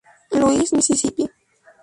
[0.31, 1.25] Louis, Mississippi.